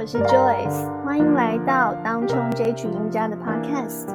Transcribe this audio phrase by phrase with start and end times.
[0.00, 4.08] 我是 Joyce，欢迎来到当冲这群赢家的 Podcast。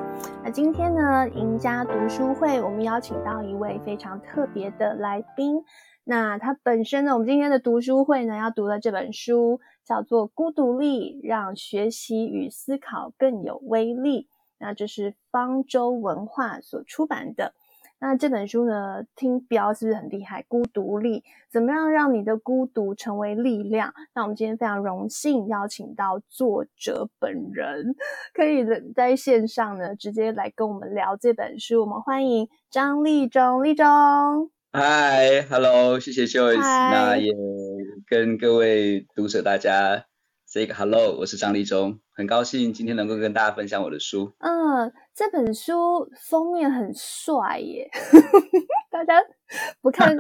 [0.44, 5.64] 那今天呢，赢家读书会，我们邀请到一位非常特别的来宾。
[6.04, 14.24] 那他本身呢，我们今天的读书会呢，要读的这本书叫做《孤独力，让学习与思考更有威力》。
[14.58, 17.54] 那这是方舟文化所出版的。
[17.98, 20.44] 那这本书呢，听标是不是很厉害？
[20.48, 23.94] 孤独力，怎么样让你的孤独成为力量？
[24.14, 27.96] 那我们今天非常荣幸邀请到作者本人，
[28.34, 31.82] 可以在线上呢直接来跟我们聊这本书。
[31.82, 34.52] 我们欢迎张立中，立中。
[34.74, 36.60] Hi，Hello，谢谢 Joyce。
[36.60, 37.34] 那也
[38.08, 40.06] 跟各位读者大家
[40.46, 44.34] say 个 Hello，我是张立中，很高兴今天能够跟大家分享我的书。
[44.40, 44.92] 嗯。
[45.16, 47.90] 这本书封面很帅耶，
[48.92, 49.14] 大家
[49.82, 50.14] 不看，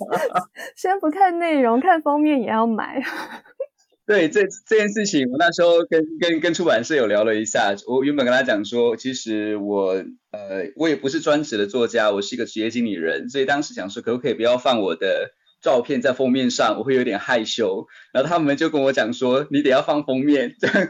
[0.76, 3.02] 先不看内容，看封面也要买。
[4.04, 7.74] 对，这这件事情，我那时候跟跟跟出版社有聊了一下。
[7.86, 9.92] 我原本跟他讲说，其实我
[10.30, 15.30] 呃，我也不是专职的作家，我是一个职业经理人，所以当时想说，可不可以不要放我的
[15.62, 17.86] 照片在封面上，我会有点害羞。
[18.12, 20.54] 然后他们就跟我讲说，你得要放封面。
[20.60, 20.88] 这样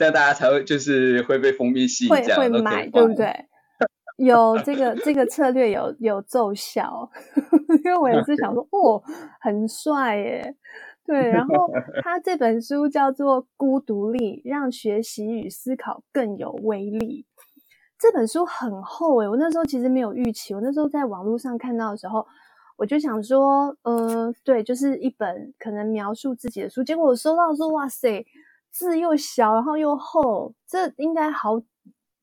[0.00, 3.44] 这样大家才会就是会被封面吸引，会会买对不对？
[4.16, 7.10] 有这个这个策略有有奏效，
[7.84, 9.02] 因为我也是想说，哦，
[9.42, 10.56] 很帅耶，
[11.04, 11.28] 对。
[11.28, 11.70] 然后
[12.02, 17.26] 他这本书叫做《孤独力，让学习与思考更有威力》。
[17.98, 22.26] 这本书很厚诶，我那时候其实没有预期，我那时候在网络上看到的时候，
[22.78, 26.82] 我就想说，嗯、呃，对，就是一本可能描述自己的书。
[26.82, 28.24] 结果我收到说，哇塞！
[28.70, 31.60] 字又小，然后又厚，这应该好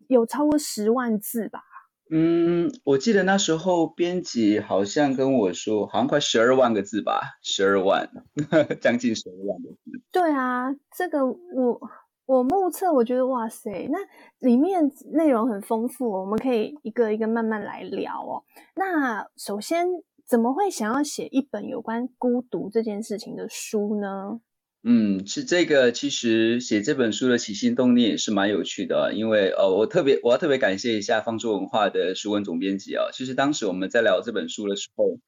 [0.07, 1.61] 有超过十万字吧？
[2.09, 8.09] 嗯，我记得那时候编辑好像跟我说，好像快十二万个字吧，十二万，
[8.79, 10.01] 将近十二万个字。
[10.11, 11.81] 对啊，这个我
[12.25, 13.99] 我目测，我觉得哇塞，那
[14.39, 18.43] 里面内容很丰富，我们可以一个一个慢慢来聊哦。
[18.75, 19.85] 那首先，
[20.25, 24.39] 怎么会想要写一本有关孤独这件事情的书呢？
[24.83, 25.91] 嗯，是这个。
[25.91, 33.05] 其实写这本书的起心动念也是蛮有趣的，因为呃，我特别我要特别感谢一下方舟文化的书文总编辑啊。
[33.11, 35.19] 其实当时我们在聊这本书的时候，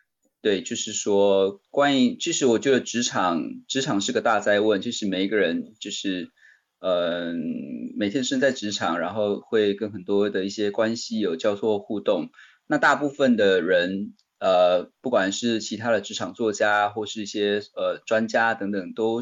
[0.41, 6.29] 对，就是说关于，其实我觉得职场职场是个大哉问，其实每一个人就是
[6.79, 7.35] 嗯、
[7.97, 12.29] 每天身在职场，然后会跟很多的一些关系有交错互动。
[12.67, 14.13] 那大部分的人。
[14.39, 19.19] 呃，不管是其他的职场作家，或是一些呃专家等等，都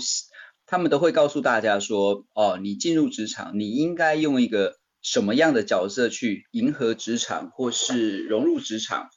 [0.67, 9.09] 他们都会告诉大家说，哦，你进入职场，你应该用一个什么样的角色去迎合职场，或是融入职场。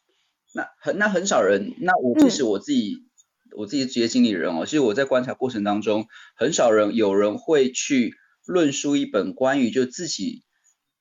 [0.54, 8.14] 那很那很少人，那我即使我自己、嗯、我自己职业经理人哦，其实我在观察过程当中，很少人有人会去
[8.46, 10.44] 论述一本关于就自己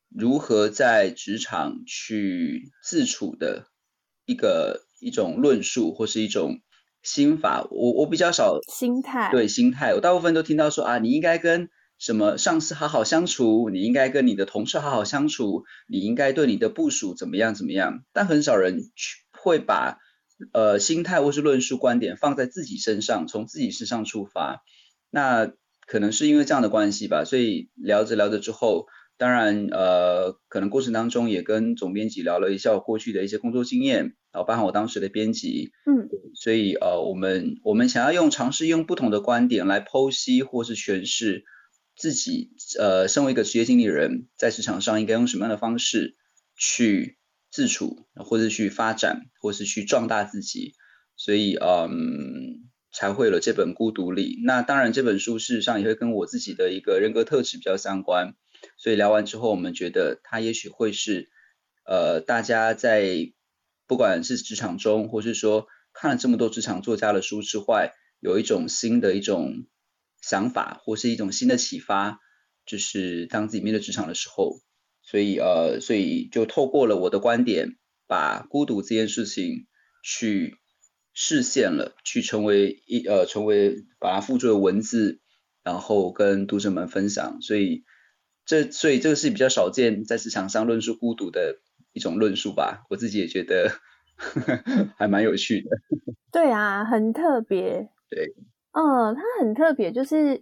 [0.10, 3.68] 如何在职场去自处的
[4.26, 4.89] 一个。
[5.00, 6.60] 一种论述或是一种
[7.02, 19.98] 心法，我我比较少心态，对心态，我大部分都听到说啊，你应该跟什么上司好好相处，你应该跟你的同事好好相处，你应该对你的部署怎么样怎么样，但很少人去会把
[20.54, 24.64] 呃心态或是论述观点放在自己身上，从自己身上出发，
[25.10, 25.52] 那
[25.88, 28.88] 可能是因为这样的关系吧，所以聊着聊着之后。
[29.18, 41.46] 当然，呃，可能过程当中也跟总编辑聊了一下我过去的一些工作经验，然后包含我当时的编辑，嗯，所以呃，我们我们想要用尝试用不同的观点来剖析或是诠释
[41.96, 46.16] 自己，呃，身为一个职业经理人，在职场上应该用什么样的方式
[46.56, 47.18] 去
[47.52, 50.74] 自处，或者去发展，或是去壮大自己，
[51.16, 54.36] 所以嗯，才会有了这本《孤独力》。
[54.46, 58.36] 那当然，这本书事实上也会跟我自己的一个人格特质比较相关。
[58.78, 61.30] 所以聊完之后，我们觉得它也许会是，
[61.86, 63.32] 呃，大家在
[63.90, 69.66] 不管是职场中，或是说看了这么多职场作家的书之外，有一种新的一种
[70.22, 72.20] 想法，或是一种新的启发，
[72.68, 74.62] 就是当自己面对职场的时候，
[75.02, 77.78] 所以呃，所以就透过了我的观点，
[78.08, 79.66] 把孤独这件事情
[80.04, 80.56] 去
[81.14, 85.20] 实现了，去成为一呃，成为把它付诸了文字，
[85.64, 87.84] 然后跟读者们分享，所以。
[88.46, 91.60] 这所以这个是比较少见在职场上论述孤独的
[91.94, 93.70] 一种论述吧，我自己也觉得
[94.16, 95.70] 呵 呵还蛮有趣的。
[96.32, 97.90] 对啊，很特别。
[98.10, 98.34] 对，
[98.72, 100.42] 嗯，它很特别，就是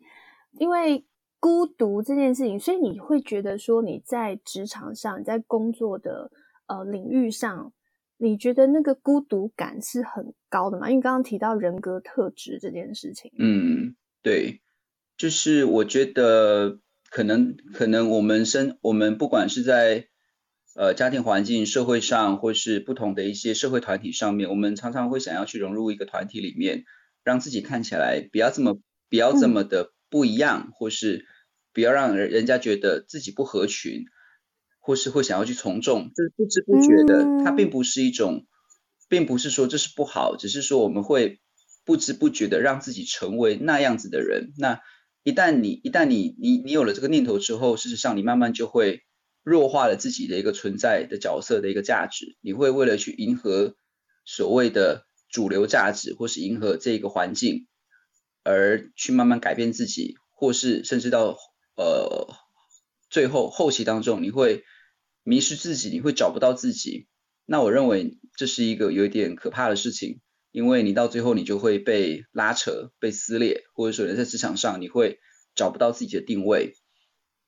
[0.60, 1.06] 因为
[1.40, 6.32] 孤独这件事情，所以你会觉得说你在职场上，你在工作的
[6.68, 7.74] 呃领域上，
[8.18, 10.90] 你觉得那个孤独感是很高的嘛？
[10.90, 13.32] 因为刚刚提到人格特质这件事情。
[13.38, 14.62] 嗯，对。
[15.18, 16.78] 就是我觉得
[17.10, 20.10] 可能可能我们生我们不管是在
[20.78, 26.84] 呃家庭环境、社会上，或是不同的一些社会团体上面，我们常常会想要去融入一个团体里面，
[27.24, 28.80] 让自己看起来不要这么
[29.10, 31.26] 不要这么的不一样，嗯、或是
[31.74, 34.06] 不要让人人家觉得自己不合群，
[34.80, 38.46] 或是会想要去从众，就是不知不觉的，它并不是一种，
[39.10, 41.42] 并不是说这是不好，只是说我们会
[41.86, 44.80] 不知不觉的让自己成为那样子的人，那。
[45.24, 49.02] 一旦你一旦你你你有了这个念头之后，事实上你慢慢就会
[49.50, 52.36] 弱化了自己的一个存在的角色的一个价值。
[52.42, 53.78] 你会为了去迎合
[54.26, 57.66] 所谓的主流价值，或是迎合这个环境，
[58.44, 61.38] 而去慢慢改变自己，或是甚至到
[61.78, 62.28] 呃
[63.10, 64.66] 最后后期当中，你会
[65.24, 67.08] 迷失自己，你会找不到自己。
[67.46, 70.20] 那我认为这是一个有一点可怕的事情。
[70.52, 75.20] 因为你到最后你就会被拉扯、被撕裂，或者说你在职场上你会
[75.56, 76.74] 找不到自己的定位，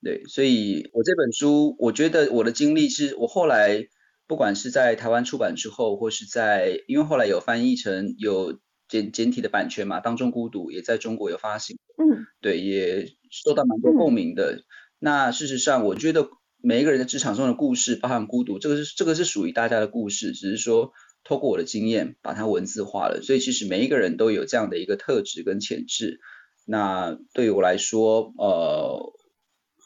[0.04, 3.88] 对，所以我这本书，我觉得我的经历是，我后来
[4.28, 14.56] 不管是在台湾出版之后，或是在，因为后来有翻译成有简简体的版权嘛，当中孤独也在中国有发行，嗯，对，也受到蛮多共鸣的。
[14.56, 14.64] 嗯、
[15.00, 16.30] 那事实上，我觉得
[16.62, 20.92] 每一个人的职场中的故事，包含孤独，这个是这个是属于大家的故事，只是说。
[21.26, 26.22] 透过我的经验把它文字化了，所以其实每一个人都有这样的一个特质跟潜质。
[26.66, 29.14] 那对于我来说，呃，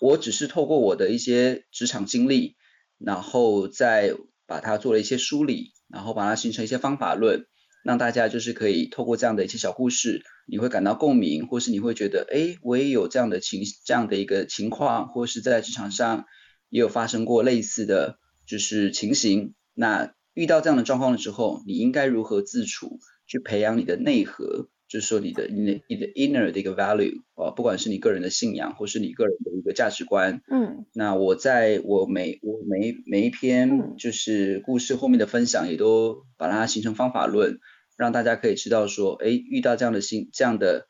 [0.04, 2.58] 我只是透过我的一些职场经历，
[2.98, 4.14] 然后再
[4.46, 7.46] 把它做了一些梳理，然后把它形成一些方法论，
[7.86, 16.26] 让大家就是可以透过这样的一些小故事，你会感到共鸣，或是你会觉得，哎，我也有这样的情这样的一个情况，或是在职场上
[16.68, 19.54] 也有发生过类似的就是情形。
[19.74, 30.44] 那遇到这样的状况的时候，你应该如何自处，去培养你的内核，就是说你的你的你的 inner 的一个 value 啊，不管是你个人的信仰，或是你个人的一个价值观。
[30.48, 37.58] 嗯，那我在我每我每每一篇就是故事后面的分享，也都把它形成方法论，
[37.98, 40.88] 让大家可以知道说，哎，遇到这样的心这样的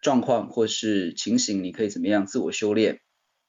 [0.00, 3.00] 状况或是情形，你可以怎么样自我修炼。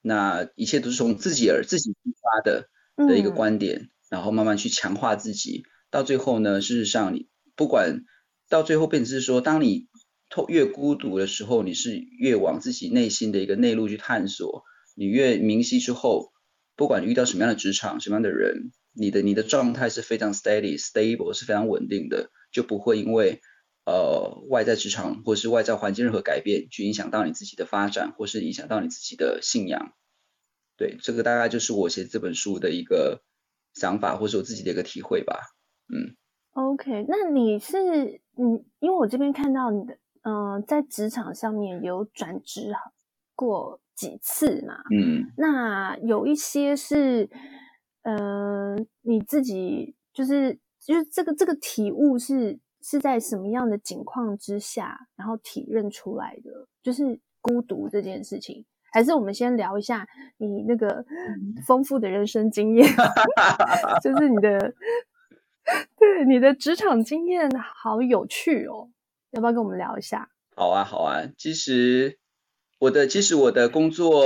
[0.02, 2.68] 那一切都是从自己而自己出发的
[3.08, 3.78] 的一个观点。
[3.78, 8.04] 嗯然后慢慢去强化自己，到最后呢，事实上你不管
[8.48, 9.88] 到最后变成是说，当你
[10.34, 14.64] 透越孤独的时候，你是越往自己内心的一个内陆去探索，
[14.96, 16.32] 你越明晰之后，
[16.74, 23.40] 不管遇到什么样的职场、什么样的人，你的你的状态是非常 steady、stable 是非常稳定的，就不会因为
[23.86, 29.92] 呃外在职场或是外在环境任何改变去影响到你自己的发展，或是影响到你自己的信仰。
[30.76, 33.22] 对，这个大概就是我写这本书的一个。
[33.76, 35.34] 想法或是我自己的一个体会吧，
[35.92, 36.14] 嗯
[36.52, 42.74] ，OK，那你是你，因为我这边看到你的，嗯、呃，在职场上面有转职
[43.34, 47.30] 过几次嘛，嗯，那有一些是，
[48.02, 58.64] 呃，你自己就是就是这个这个体悟是是在什么样的境况之下，然后体认出来的，就是孤独这件事情。
[58.92, 60.06] 还是我们先聊一下
[60.36, 61.04] 你那个
[61.66, 62.86] 丰富的人生经验，
[64.00, 64.72] 就是你的，
[65.98, 68.90] 对，你的职场经验好有趣哦，
[69.34, 70.30] 要不要跟我们聊一下？
[70.56, 71.24] 好啊，好啊。
[71.36, 72.18] 其实
[72.78, 74.24] 我的，其实我的工作，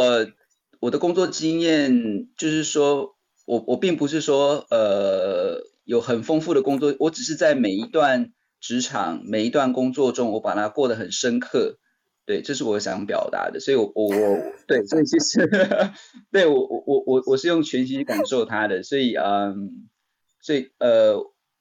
[0.81, 11.79] 我的工作经验，就是说我我并不是说呃有很丰富的工作，我只是在每一段职场、每一段工作中，我把它过得很深刻。
[12.27, 15.49] 对，这是我想表达的，所以我，我我对，所以其实，
[16.31, 19.89] 对我我我我我是用全息感受它的，所以嗯，
[20.43, 21.17] 所以呃，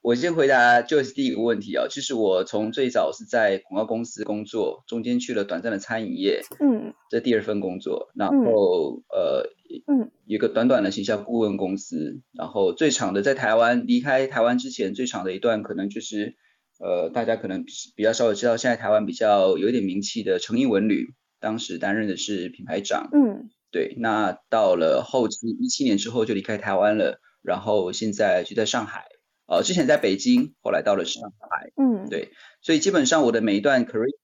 [0.08, 9.50] 我先回答就是第一个问题啊，其实我从最早是在广告公司工作，中间去了短暂的餐饮业，嗯，这第二份工作，然后、嗯、呃，
[9.86, 16.38] 嗯，一个短短的形象顾问公司，然后最长的在台湾，离开台湾之前最长的一段可能就是。
[16.80, 21.08] 呃，大家可能比较稍微知道，现在台湾比较有一点名气的诚毅文旅，
[21.40, 23.10] 当时担任的是品牌长。
[23.12, 23.96] 嗯，对。
[23.98, 29.06] 那到了后期一七年之后就离开台湾了，然后现在就在上海。
[29.48, 31.72] 呃，之前在北京，后来到了上海。
[31.76, 32.32] 嗯，对。
[32.62, 34.16] 所以基本上我的每一段 career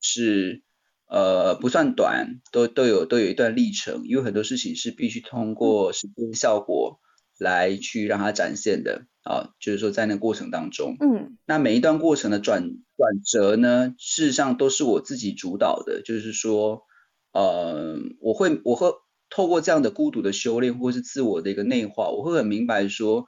[0.00, 0.62] 是
[1.06, 6.98] 呃不算短，都都有都有一段历程，因为很多事情是必须通过时间效果
[7.38, 9.06] 来去让它展现的。
[9.24, 16.02] 啊，就是说在那个过程当中，嗯，那每一段过程的转转折呢，事实上都是我自己主导的。
[16.02, 16.82] 就是说，
[17.32, 18.92] 呃，我会我会
[19.30, 23.24] 透过这样的孤独的修炼，或是自我的一个内化，我会很明白说，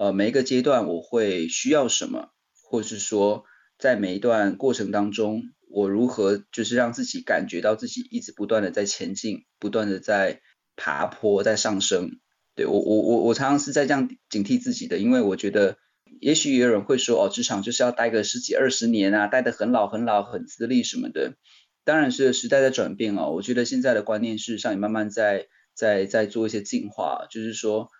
[0.00, 2.30] 呃，每一个阶段我会需要什么，
[2.62, 3.44] 或是说
[3.78, 10.40] 在每一段过程当中，我如何就是让自己感觉到自己一直不断的在前进，不断的在
[10.74, 12.12] 爬坡，在上升。
[12.54, 15.76] 对，我我我我常常是在这样警惕自己的，因为我觉得，
[16.18, 21.34] 也许有人会说，哦，职场就是要待个十几二十年啊，待得很老很老很资历什么的。
[21.84, 27.90] 当然是时代在转变哦，我觉得现在的观念事实上也慢慢在在在做一些进化，就是说。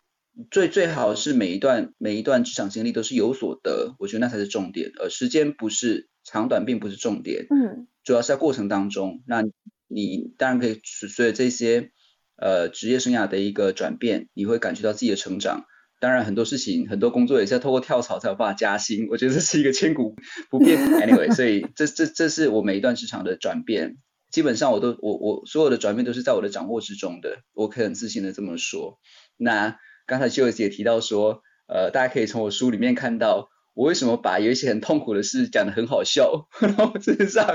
[0.51, 4.93] 最最好是每一段每一段职场经历都是有所得，我觉得那才是重点。
[4.99, 7.47] 呃，时间不是长短，并不是重点。
[7.51, 9.23] 嗯，主要是在过程当中。
[9.27, 9.43] 那
[9.89, 11.91] 你当然可以随着这些
[12.37, 15.65] 呃职业生涯的一个转变，你会感觉到自己的成长。
[15.99, 20.17] 当然很多事情很多工作也是要透过跳槽才有办法加薪，我觉得这是一个千古
[20.49, 20.79] 不变。
[20.79, 23.97] Anyway，所以 这这这是我每一段职场的转变，
[24.31, 28.99] 基本上我都我我所有的转变都是在我的掌握之中的，我可以很自信的这么说。
[29.37, 29.79] 那。
[30.11, 36.49] 刚才 Joyce 也提到说，呃，大家可以从我书里面看到，我为什么把有一些很痛苦的事讲得很好笑。
[36.59, 37.47] 然后事实上，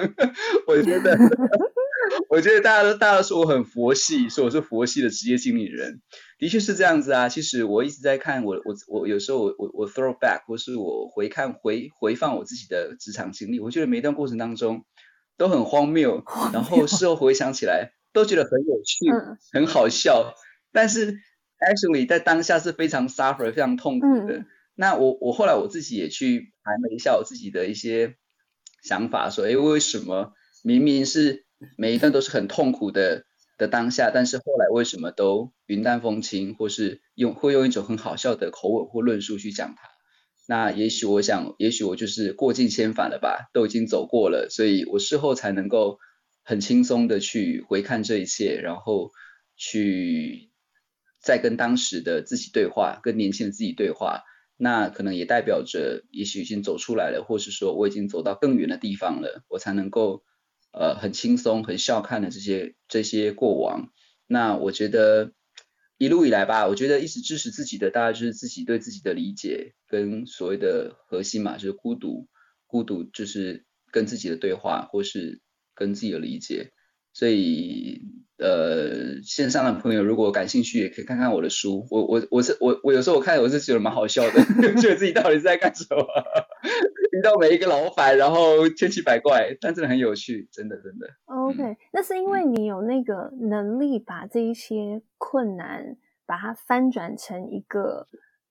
[0.65, 1.17] 我觉得，
[2.31, 6.00] 我觉得大家都大家都说我很佛系，说我是佛系的职业经理人，
[6.39, 7.27] 的确是这样子啊。
[7.27, 14.85] 其实我一直在看我我我有时候我我我 throw back 或是我回看回回放我自己的职场经历，我觉得每一段过程当中
[15.35, 19.12] 都很荒谬，然后事后回想起来都觉得很有趣，
[19.51, 20.33] 很好笑，
[20.71, 21.17] 但是。
[21.57, 24.39] Actually，在当下是非常 suffer、非常痛苦的。
[24.39, 24.45] 嗯、
[24.75, 28.17] 那我我后来我自己也去盘了一下我自己的一些
[28.83, 30.33] 想法，说，哎，为什么
[30.63, 31.45] 明明是
[31.77, 33.24] 每一段都是很痛苦的
[33.57, 39.89] 的当下，但是后来为什么都云淡风轻，或是用会用一种很好笑的口吻或论述去讲它？
[40.47, 46.00] 那也许我想，也许我就是过尽千帆了吧，都已经走过了，所以我事后才能够
[46.43, 49.12] 很轻松的去回看这一切，然后
[49.55, 50.51] 去。
[51.25, 54.22] 在跟当时的自己对话，跟年轻的自己对话，
[54.58, 60.24] 那可能也代表着，也许已经走出来了，或是说我已经走到更远的地方了，我才能够，
[60.72, 63.89] 呃，很轻松、很笑看的这些这些过往。
[64.27, 65.34] 那我觉得
[65.98, 72.27] 一路以来吧，我觉得一直支持自己的，大概就是自己对自己的理解跟所谓的核心嘛，就是孤独，
[72.67, 75.41] 孤独就是跟自己的对话，或是
[75.74, 76.72] 跟自己的理解。
[77.15, 78.01] 所以，
[78.39, 81.88] 呃，线上的朋友如果感兴趣，也可以看看我的书。
[81.89, 84.43] 我我我是我我有时候我看我是觉得蛮好笑的，
[84.81, 86.05] 觉得自己到底是在干什么？
[87.17, 91.07] 遇到每一个老板，然后千奇百怪，但真的很有趣，真的真的。
[91.24, 95.95] OK，、嗯、那是因为你有那个能力把这一些困难，
[96.25, 98.10] 把它翻转成一个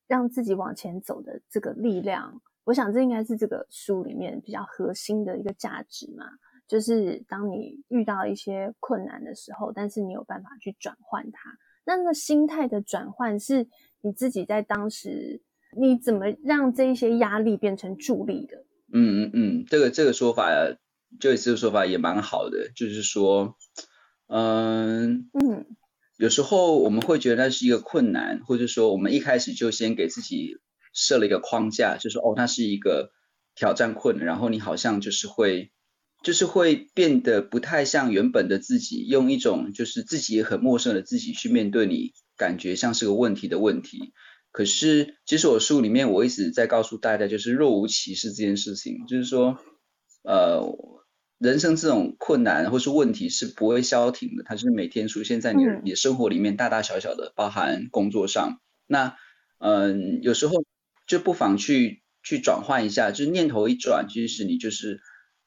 [0.09, 2.41] 让自己往前走的这个力量。
[2.65, 6.25] 我想这应该是这个书里面比较核心的一个价值嘛。
[6.67, 11.51] 就是当你遇到一些困难的时候，但是你有办法去转换它。
[11.85, 13.69] 那那个心态的转换，是
[14.01, 15.43] 你自己在当时
[15.77, 18.65] 你怎么让这一些压力变成助力的？
[18.91, 20.49] 嗯嗯嗯，这个这个说法，
[21.21, 22.71] 就这个说法也蛮好的。
[22.75, 23.57] 就是说，
[24.29, 25.67] 嗯嗯，
[26.17, 30.57] 有时候我们会觉得那是一个困难，或者说我们一开始就先给自己
[30.95, 33.11] 设了一个框架，就是说哦，它是一个
[33.55, 35.71] 挑战困难，然后你好像就是会。
[36.25, 44.15] 就是会变得不太像原本的自己，用一种就是自己也很陌生的自己去面对你，感觉像是个问题的问题。
[44.51, 49.59] 可是其实我书里面我一直在告诉大家，就是若无其事这件事情，就是说，
[50.23, 50.63] 呃，
[51.37, 58.61] 人生这种困难或是问题是不会消停的，它是每天出现在你你的生活里面，大大小小的，包含工作上。
[58.87, 59.17] 那
[59.59, 60.65] 嗯、呃，有时候
[61.07, 65.03] 就不妨去去转换一下，就是念头一转，其实你就是。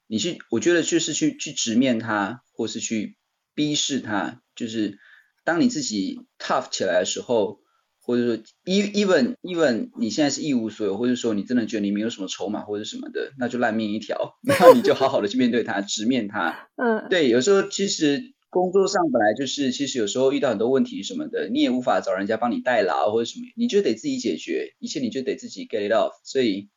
[0.08, 3.18] 你去，我觉得就是去去直面它，或是去
[3.54, 4.42] 逼视它。
[4.56, 4.98] 就是
[5.44, 7.60] 当你自己 tough 起来的时候，
[8.00, 14.38] 或者说 even even 你现在是一无所有，或者说你真的觉得你没有什么筹码或者什么的，那就烂命一条。
[14.48, 16.70] 然后你就好好的去面对它，直面它。
[16.82, 26.14] 嗯，对，有时候其实工作上本来就是，其实有时候遇到很多问题什么的，你也无法找人家帮你代劳或者什么，你就得自己解决，一切你就得自己 get it off。
[26.24, 26.70] 所以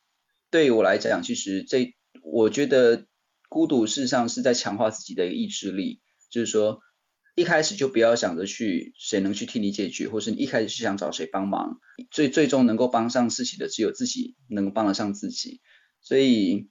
[0.49, 3.05] 对于我来讲，其实这我觉得。
[3.51, 6.79] 孤独事实上是在强化自己的意志力，就是说，
[7.35, 11.81] 一开始就不要想着去谁能去替你解决，或是你一开始是想找谁帮忙，
[12.11, 15.59] 最最终能够帮上自己的只有自己能帮得上自己，
[15.99, 16.69] 所以。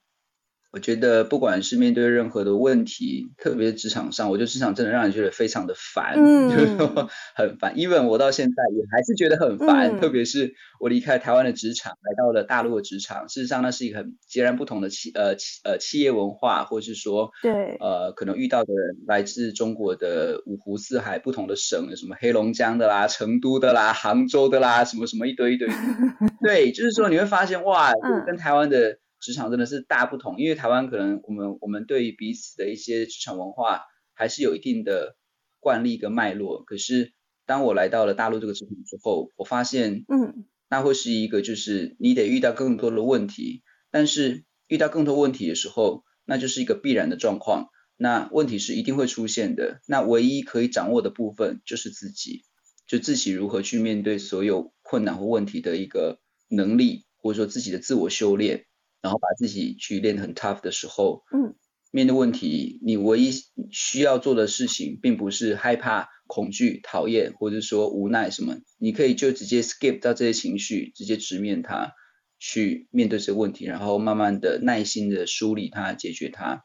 [0.71, 7.75] 我觉得不管是面对任何的问题，特别是职场上，我觉得职场真的让人觉得非常的烦，嗯、就是说很烦。
[7.75, 25.67] Even 我到现在也还是觉得很烦，嗯、特别是我离开台湾的职场，来到了大陆的职场，事实上那是一个很截然不同的企呃企呃企业文化，或是说对呃可能遇到的人来自中国的五湖四海不同的省，有什么黑龙江的啦、成都的啦、杭州的啦，什么什么一堆一堆。
[26.41, 27.91] 对，就是说你会发现哇，
[28.25, 28.99] 跟台湾的。
[29.21, 35.15] 职场真的是大不同，因为台湾可能我们我们对于彼此的一些职场文化还是有一定的
[35.59, 36.63] 惯例跟脉络。
[36.63, 37.13] 可是
[37.45, 43.61] 当我来到了大陆这个职场之后，我发现，嗯，那会是一个就是你得遇到更多的问题，
[43.91, 47.69] 但是遇到更多问题的时候，那就是一个必然的状况。
[47.97, 52.43] 那问题是一定会出现的，那唯一可以掌握的部分就是自己，
[52.87, 58.65] 就自己如何去面对所有困难或问题的一个能力，或者说自己的自我修炼，
[59.01, 61.55] 然后把自己去练得很 tough 的时候，嗯，
[61.91, 63.31] 面对问题，你唯一
[63.71, 71.93] 需要做的事情，并不是害怕、恐惧、讨厌，或者说无奈什么，你可以就直接 skip 到这些情绪，直接直面它，
[72.39, 76.63] 去面对这个问题，然后慢慢的、耐心的梳理它、解决它，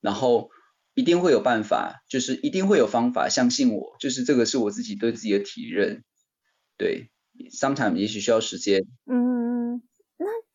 [0.00, 0.50] 然后
[0.94, 6.04] 一定会有办法，就是一定会有方法，相信我，就是这个是我自己对自己的体认，
[6.78, 7.08] 对。
[7.50, 8.82] Sometimes 也许需要时间。
[9.10, 9.31] 嗯，那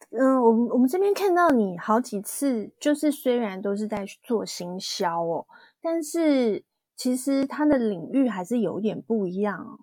[0.10, 5.46] 嗯，我们我们这边看到你好几次，就是虽然都是在做行销哦，
[5.82, 6.64] 但是
[6.96, 9.80] 其实它的领域还是有点不一样哦。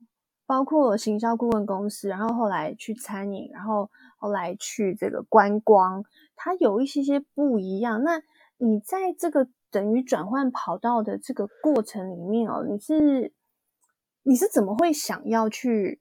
[0.47, 6.05] 包括行销顾问公司，然后后来去餐饮，然后后来去这个观光，
[6.37, 8.03] 它有一些些不一样。
[8.03, 8.23] 那
[8.57, 13.33] 你在这个等于转换跑道的这个过程里面哦，你是
[14.23, 16.01] 你是怎么会想要去？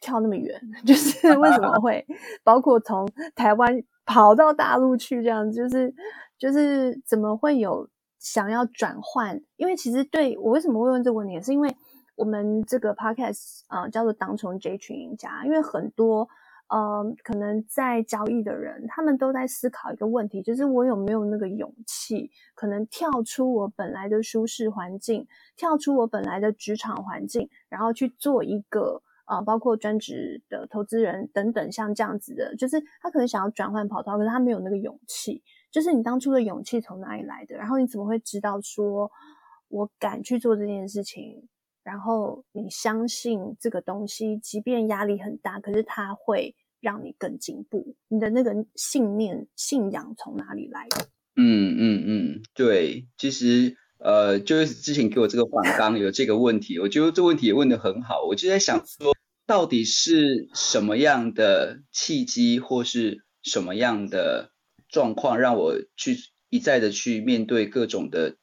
[0.00, 2.06] 跳那么远， 就是为什么会
[2.44, 5.92] 包括从台湾跑到大陆去这样，就是
[6.38, 7.88] 就是怎么会有
[8.18, 9.40] 想要转换？
[9.56, 11.74] 因为其实对我为什么会问这个问题，是因为
[12.14, 16.28] 我们这个 podcast 啊、呃、叫做当从这群赢家，因为很多
[16.68, 25.26] 呃可能在交易的人，他们都在思考一个问题，就是我有没有那个勇气，可能跳出我本来的舒适环境，
[25.56, 29.02] 跳出我本来的职场环境，然后去做一个。
[29.26, 35.42] 啊，包括专职的投资人等等，像这样子的，就是他可能想要转换跑道，可是他没有那个勇气。
[35.70, 37.56] 就是你当初的勇气从哪里来的？
[37.56, 39.10] 然后你怎么会知道说，
[39.68, 41.48] 我敢去做这件事情？
[41.82, 47.94] 然后你相信这个东西，即便压力很大，可是它会让你更进步。
[48.08, 51.06] 你的那个信念、信仰从哪里来的？
[51.36, 53.76] 嗯嗯嗯，对，其实。
[53.98, 58.22] 呃，就是之前给我这个访纲有这个问题，我觉得这问题也问得很好。
[58.28, 59.15] 我就在想说，
[59.46, 64.50] 到底是什么样的契机，或是什么样的
[64.88, 66.18] 状况，让我去
[66.50, 68.36] 一再的去面对各种的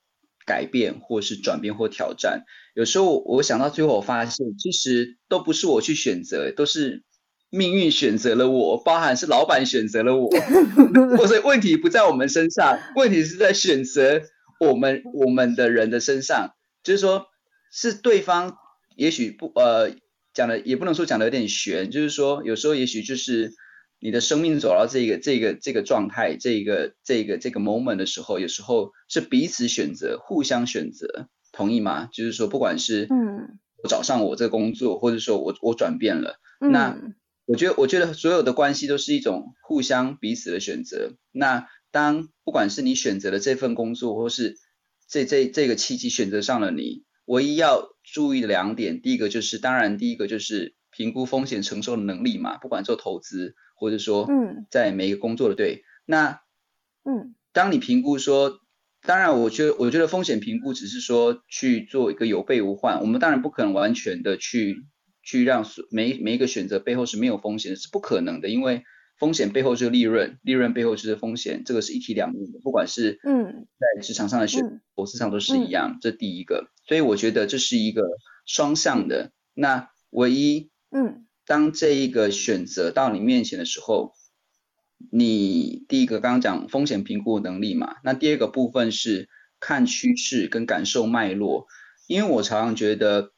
[0.46, 2.44] 改变，或是转变或挑战。
[2.74, 7.04] 有时候我想到最后，我发现其实都不是我去选择，都是
[7.50, 10.30] 命运选择了我，包含是老板选择了我。
[11.28, 14.22] 所以问题不在我们身上，问题是在选择。
[14.60, 16.52] 我们我们的人的身上，
[16.84, 17.26] 就是说，
[17.70, 18.56] 是对方
[18.96, 19.89] 也许不呃
[20.34, 23.54] 讲的也不能说讲的有点悬，就是说有时候也许就是
[24.00, 32.10] 你的生命走到这个这个这个状态，这个这个这个 moment 的时候，有时候是彼此选择，互相选择，同意吗？
[32.12, 36.98] 就是说，不管是嗯，我找上我这个工作，或者说我我转变了，那
[37.46, 41.67] 我觉得我觉得所有的关系都是一种互相彼此的选择，那。
[41.93, 44.56] 当不管是你选择了这份工作，或是
[45.08, 56.42] 这这这个契机选择上了你，唯一要注意的两点，第一个就是，当然第一个就是评估风险承受的能力嘛，不管做投资或者说，嗯，在每一个工作的对，那，
[57.04, 58.60] 嗯，当你评估说，
[59.02, 64.84] 当然我觉得我觉得风险评估只是说去做一个有备无患，我们当然不可能完全的去
[65.24, 68.84] 去让每每一个选择背后是没有风险的，是不可能的，因为。
[69.19, 72.60] 风险背后就是利润，利润背后就是风险，这个是一体两面的。
[72.62, 76.67] 不管是嗯，在职场上的选、嗯、投资上都是一样，嗯、这第一个。
[76.88, 78.04] 所以我觉得这是一个
[78.45, 79.32] 双向的。
[79.54, 84.13] 那唯一嗯，当这一个选择到你面前的时候，
[85.12, 91.67] 你第一个刚刚讲风险评估能力嘛，那第二个部分是看趋势跟感受脉络。
[92.08, 93.32] 因为我常常觉得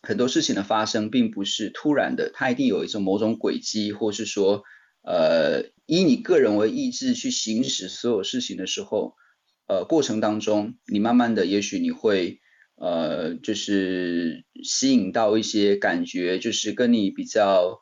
[0.00, 4.62] 很多事情的发生并不是突然的，它一定有一种某种轨迹，或是说。
[5.06, 9.14] 呃，以你个人为意志去行使所有事情的时候，
[9.66, 12.40] 呃，过程当中，你慢慢的，也许你会，
[12.76, 17.80] 呃，就是吸引到一些感觉，就是跟你比较，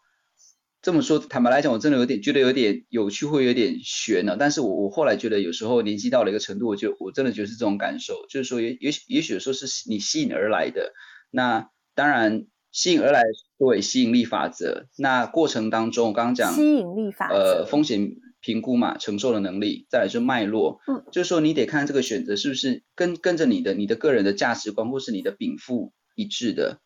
[0.82, 4.36] 这么说，坦白来讲，我真的有点觉得有点有趣，会有点悬呢。
[4.36, 10.92] 但是我我后来觉得，有时候年纪到了一个程度，我就我真的觉得是这种感受，就是说也，也也许也许有时候是你吸引而来的。
[11.30, 12.46] 那当然。
[12.72, 13.22] 吸引而来
[13.58, 26.80] 作为吸引力法则，那过程当中我刚刚讲吸引力法则，呃，风险评估嘛，承受的能力，再来就是脉络，嗯，就是说你得看这个选择是不是跟跟着你的你的个人的价值观或是你的禀赋一致的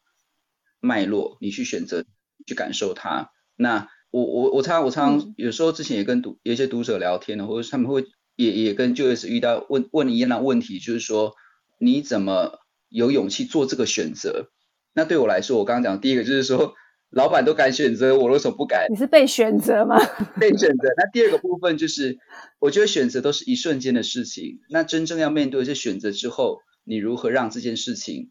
[0.81, 2.05] 脉络，你去选择
[2.47, 3.31] 去感受它。
[3.55, 11.35] 那我我我常常我常常有时候之前也跟读有一些读者聊天呢，或者是他们会也也跟 Joyce 遇到问问一样的问题，就是说
[11.79, 14.51] 你怎么有勇气做这个选择？
[14.97, 16.73] 那对我来说，我刚刚讲第一个就是说，
[17.11, 18.87] 老板都敢选择，我为什么不敢？
[18.91, 19.99] 你是被选择吗？
[20.41, 20.89] 被选择。
[20.97, 22.17] 那第二个部分就是，
[22.59, 24.61] 我觉得选择都是一瞬间的事情。
[24.71, 28.31] 那真正要面对这选择之后，你如何让这件事情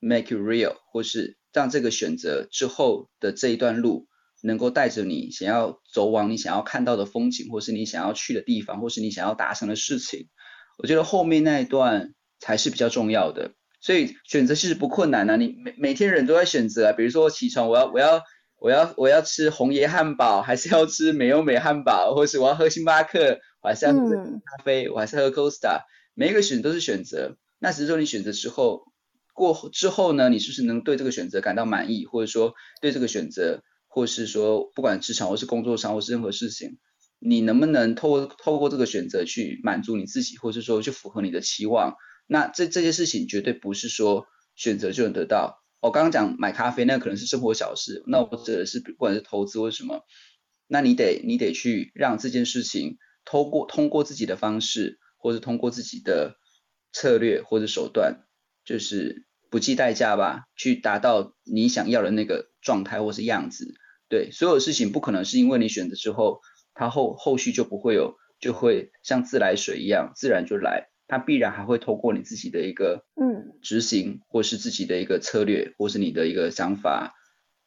[0.00, 4.06] make it real，或是让这个选择之后的这一段路，
[4.42, 10.28] 能够带着你想要走往你想要看到的风景，或是你想要去的地方，或是你想要达成的事情，
[10.78, 13.52] 我觉得后面那一段才是比较重要的。
[13.80, 16.92] 所以选择其实不困难啊，你每每天人都在选择啊。
[16.92, 18.22] 比如说我起床，我要我要
[18.58, 25.82] 我要我要吃红椰汉堡，还是要吃美优美汉堡，或是我要喝星巴克，我还是要喝咖啡，嗯、我还是喝 Costa。
[26.14, 27.36] 每一个选择都是选择。
[27.58, 28.84] 那只是说你选择之后
[29.32, 33.62] 过之后呢，你是不是能对这个选择感到满意，或者说对这个选择？
[33.90, 36.78] 或是说，不管职场或是工作上，或是任何事情，
[37.18, 41.94] 你能不能透过透过这个选择去满足你自己，或是说去符合你的期望？
[42.28, 45.64] 那这这些事情绝对不是说选择就能得到。
[45.80, 48.04] 我刚刚讲买咖啡，那可能是生活小事。
[48.06, 50.04] 那我指的是不管是投资或什么，
[50.68, 56.36] 那你得你得去让这件事情通过通过自己的方式，或是通过自己的
[56.92, 58.20] 策略或者手段，
[58.64, 59.24] 就是。
[59.50, 63.72] 不计代价吧，去达到你想要的那个状态或是样子。
[64.10, 66.42] 对，所有事情不可能是因为你选择之后，
[66.74, 70.90] 它后后续就不会有，就会像自来水一样自然就来。
[71.08, 77.14] 它必然还会透过你自己的一个嗯执行，或是自己的一个策略，或是你的一个想法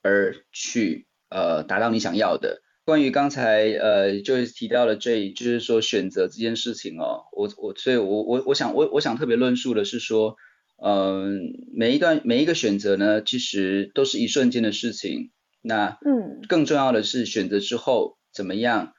[0.01, 2.62] 而去呃达到你想要的。
[2.86, 10.38] 关于刚才呃就是提到了这，就是说选择这件事情哦，我我所以我我我想我我想特别论述的是说。
[10.84, 15.30] 嗯，每一段每一个选择呢，其实都是一瞬间的事情。
[15.62, 18.95] 那嗯，更重要的是选择之后怎么样，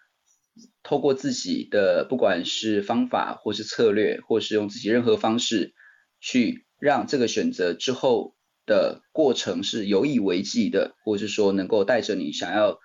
[0.83, 5.75] 透过自己的不管是方法或是策略，或是用自己任何方式，
[6.21, 8.35] 去让这个选择之后
[8.67, 12.79] 的过程是有以为继的，或是说能够带着你想要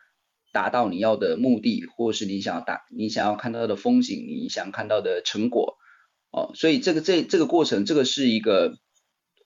[0.52, 5.78] 达到你要的目的，或是你想要达你想要看到的风景，你想看到的成果。
[6.32, 8.78] 哦，所以这个这这个过程，这个是一个。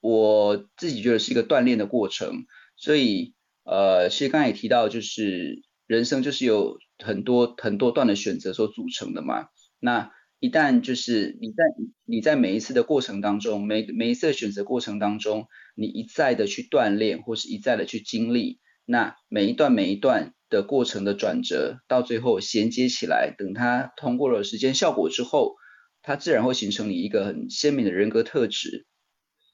[0.03, 5.61] 我自己觉得是一个锻炼的过程，所以呃，其实刚才也提到，就是
[5.91, 9.49] 人生就是有很多很多段的选择所组成的嘛。
[9.77, 11.65] 那一旦就是你在
[12.05, 25.55] 你在每一次的过程当中，每每一次的选择过程当中，你一再的去锻炼，或是一再的去经历，那每一段每一段的过程的转折，到最后衔接起来，等它通过了时间效果之后，
[26.01, 28.85] 它自然会形成你一个很鲜明的人格特质。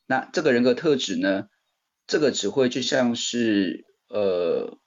[0.06, 1.48] 那这个人格特质呢，
[2.06, 4.78] 这个只会就像是呃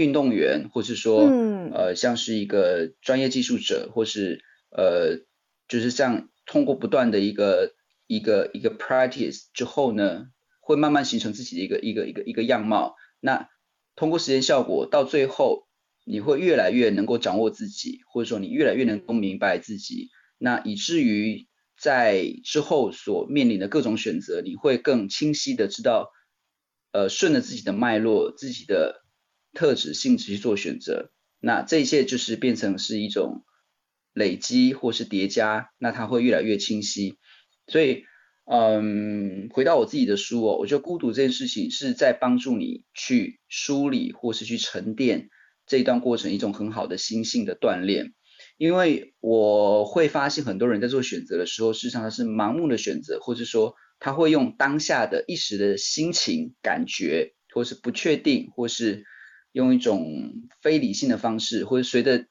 [0.00, 5.18] 运动员，或是说、嗯、呃像是一个专业技术者，或是呃
[5.68, 7.74] 就是像通过不断的一个
[8.06, 10.26] 一个一个 practice 之后呢，
[10.60, 12.96] 会慢慢形成自己的一个一个一个一个样貌。
[13.20, 13.48] 那
[13.94, 15.66] 通过实验效果，到最后
[16.04, 20.08] 你会越来越能够掌握自己，或者说你越来越能够明白自己，
[20.38, 21.48] 那以至于。
[21.82, 26.10] 在之后所面临的各种选择，你会更清晰的知道，
[26.92, 28.99] 呃，顺着自己的脉络、自己的
[29.52, 31.10] 特质性质去做选择。
[31.40, 33.44] 那这一切就是变成是一种
[34.12, 37.18] 累积或是叠加，那它会越来越清晰。
[37.66, 38.04] 所以，
[38.44, 45.30] 嗯，回到我自己的书哦，我觉得孤独这件事情是在帮助你去梳理或是去沉淀
[45.66, 48.12] 这一段过程，一种很好的心性的锻炼。
[48.56, 59.04] 因为我会发现很多人在做选择的时候，事实上他是盲目的选择，或者说他会用当下的一时的心情、感觉，或是不确定，或是
[59.52, 60.32] 用一种
[60.62, 62.26] 非理性的方式，或者随着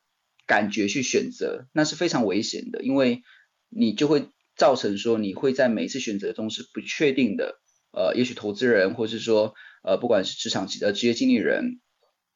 [0.45, 3.21] 感觉去选择，那是非常危险的，因为
[3.69, 7.59] 你就会造成说你会在每次选择中是不确定的。
[7.91, 11.79] 呃，也许投资人，或是说呃，不管是职场呃职业经理人。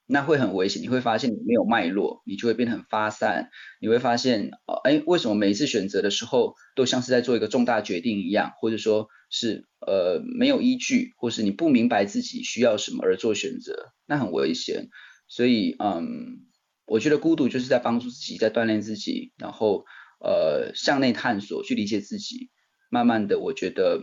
[0.06, 3.50] 那会很危险，你会发现你没有脉络，你就会变得很发散。
[3.80, 14.90] 你会发现，呃，哎，为什么每一次选择的时候都像是在做一个重大决定一样，或者说是呃没有依据，或是你不明白自己需要什么而做选择，那很危险。
[15.30, 16.48] 所以，嗯，
[16.86, 19.86] 我觉得孤独就是在帮助自己，在锻炼自己，然后
[20.20, 22.50] 呃向内探索，去理解自己。
[22.90, 24.02] 慢慢的，我觉得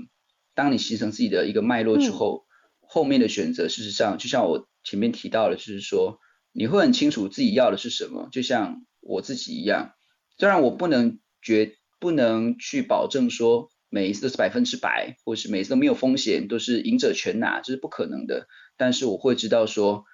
[0.54, 4.69] 当你形成自己的一个脉络之后，嗯、后面的选择，事实上就像我。
[4.82, 6.18] 前面提到的，就是说
[6.52, 9.92] 你会很清楚自己要的是什么，就像我自己一样。
[10.38, 18.46] 虽然我不能绝不能去保证说每一次都是百分之百，或是每一次都没有风险，都是赢者全拿，这是不可能的。
[18.76, 20.04] 但是我会知道说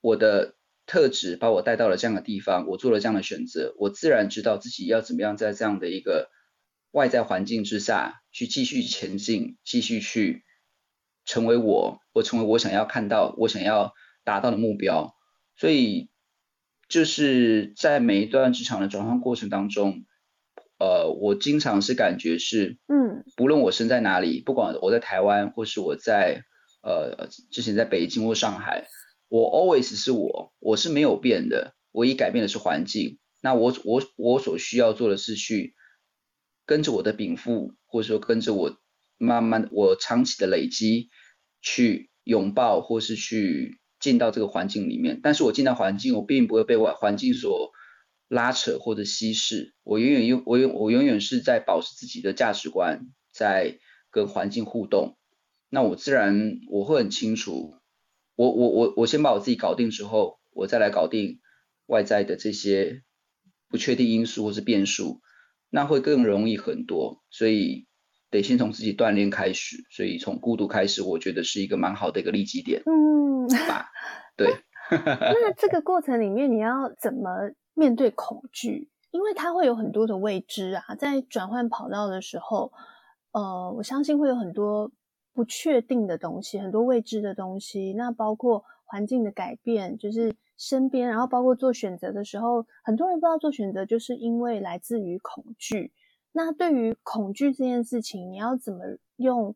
[0.00, 6.30] 我的特质把我带到了这样的地方，我做了这样的选择，我自然知道自己要怎么样在这样的一个
[6.90, 10.42] 外在环境之下去继续前进，继续去
[11.24, 15.14] 成为我，我成为我想要看到、我想要达到的目标。
[15.56, 16.10] 所以
[16.88, 20.04] 就是在每一段职场的转换过程当中，
[20.78, 26.42] 呃，我经常是感觉是，嗯，不论我身在哪里，不管我在台湾或是我在
[26.82, 28.86] 呃之前在北京或上海。
[29.28, 33.18] 我 always 是我，我是没有变的，唯一改变的是环境。
[33.40, 35.74] 那我我我所需要做的是去
[36.66, 38.76] 跟着我的禀赋，或者说跟着我
[39.22, 41.08] 慢慢我长期的累积，
[41.60, 45.20] 去拥抱或是去进到这个环境里面。
[45.22, 47.70] 但是我进到环境，我并不会被外环境所
[48.26, 49.74] 拉扯或者稀释。
[49.84, 53.78] 我永远用我永我永远是在保持自己的价值观，在
[54.10, 55.16] 跟环境互动。
[55.70, 57.76] 那我自然我会很清楚。
[58.34, 61.38] 我我我我先把我自己搞定之后，我再来搞定
[61.86, 63.02] 外在的这些
[63.68, 65.20] 不确定因素或是变数，
[65.70, 67.22] 那会更容易很多。
[67.30, 67.86] 所以
[68.32, 72.82] 得先从自己锻炼开始，所以从孤独开始，我觉得是一个蛮好的一个利基点。
[72.86, 73.90] 嗯，吧？
[74.36, 74.48] 对。
[74.90, 78.90] 那这个过程里面，你要怎么面对恐惧？
[79.12, 82.72] 因为它会有很多的未知啊，在转换跑道的时候，
[83.30, 84.90] 呃，我相信会有很多。
[85.34, 95.90] 不确定的东西，很多未知的东西，那包括环境的改变，就是身边，然后包括做选择的时候，很多人不知道做选择，就是因为来自于恐惧。
[96.32, 98.80] 那对于恐惧这件事情，你要怎么
[99.16, 99.54] 用？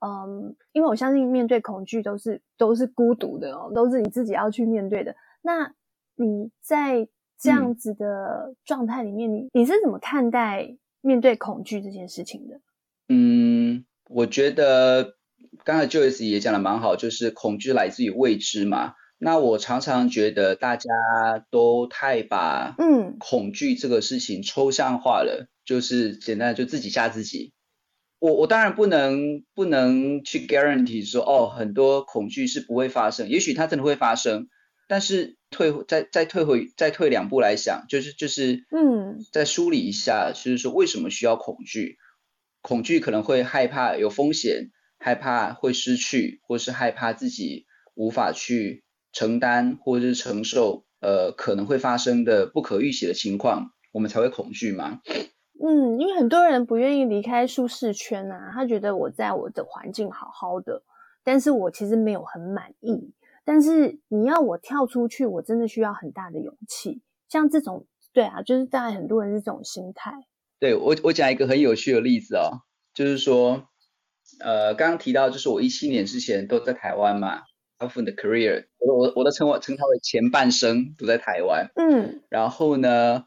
[0.00, 5.14] 嗯，因为我相信面对恐惧都是都是孤独的哦，都是你自己要去面对的。
[5.42, 5.74] 那
[6.16, 12.60] 你在这样子的状态里面，嗯、你你是怎么看待面对恐惧这件事情的？
[13.08, 13.84] 嗯。
[14.12, 15.14] 我觉得
[15.62, 18.94] 刚才 Joyce 也讲的蛮好，就是恐惧来自于未知嘛。
[19.18, 20.90] 那我常常觉得大家
[21.48, 27.52] 都太把嗯恐惧这个事情抽象化了，嗯、就是简单就自己吓自己。
[28.18, 34.48] 我我当然不能不能去 guarantee 说哦，很多恐惧是不会发生，也许它真的会发生。
[34.88, 41.98] 但是退再再退回再退两步来想，就是就是嗯，再梳理一下，就是说为什么需要恐惧？
[42.62, 55.00] 恐惧可能会害怕有风险，害怕会失去，或是害怕自己无法去承担或者是承受，呃，可能会发生的不可预期的情况，我们才会恐惧吗？
[55.62, 60.82] 嗯，因为很多人不愿意离开舒适圈啊，他觉得我在我的环境好好的，
[61.22, 63.12] 但是我其实没有很满意。
[63.44, 67.02] 但是你要我跳出去，我真的需要很大的勇气。
[67.28, 70.12] 像这种，对啊，就是大概很多人是这种心态。
[70.58, 72.62] 对，我，我讲一个很有趣的例子哦，
[72.94, 73.68] 就是说，
[74.40, 77.42] 呃，刚刚提到就是我一七年之前都在台湾嘛，
[77.78, 83.24] 大部分的 career，我我我的称我称它为前半生都在台湾，嗯，然后呢，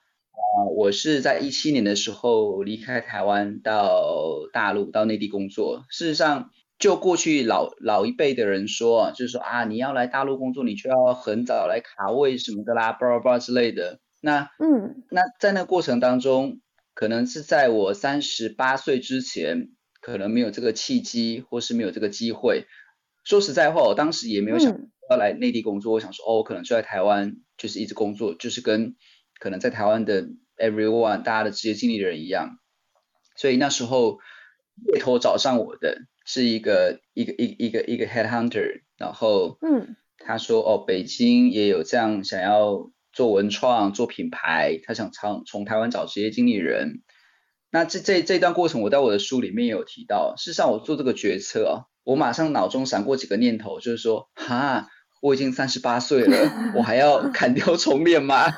[0.55, 5.85] 呃，我是在一七年的时候离开台湾到大陆到内地工作。
[5.89, 13.99] 事实上，就过去老老一辈的人说，就是说啊，你要来大陆工作，你就要很早来卡位什么的啦，巴拉巴拉之类的。
[14.21, 16.59] 那嗯，那在那个过程当中。
[16.95, 22.67] 可能是在我三十八岁之前，可能没有这个契机，或是没有这个机会。
[23.23, 24.77] 说实在话，我当时也没有想
[25.09, 25.91] 要来内地工作。
[25.91, 28.95] 嗯、我想说，哦，我可能就在台湾，就是一直工作，就是跟
[29.39, 32.57] 可能在台湾的 everyone 大家的职业经理人一样。
[33.35, 34.19] 所以那时候
[34.85, 42.91] 猎头找上我的是一个一个一个一个一个 headhunter，然后嗯，他说哦，北京也有这样想要。
[43.15, 47.03] 做文创，做品牌，他想从从台湾找职业经理人。
[47.69, 50.33] 那这这这段过程，我在我的书里面也有提到。
[50.35, 54.89] 事实上，我做这个决策啊，我马上脑中闪过几个念头，就是说，哈，
[55.23, 58.51] 我已经三十八岁了，我还要砍掉重练吗？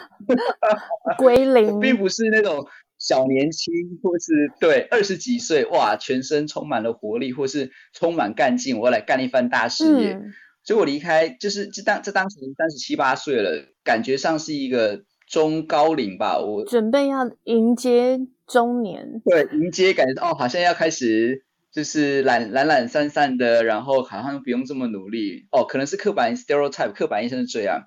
[1.20, 2.66] 归零，并不是那种
[2.98, 10.14] 小年轻，或是对二十几岁，哇，全身充满了活力，或是充满干劲，我要来干一番大事业。
[10.14, 10.34] 嗯
[10.68, 16.40] 所以我离开，就是这当这当时三十七八岁了，感觉上是一个中高龄吧。
[16.40, 21.45] 我准备要迎接中年，对，迎接感觉哦，好像要开始
[21.76, 27.82] 就是懒懒懒散散的，然后好像不用这么努力哦，可能是刻板 stereotype 刻板印象是这样。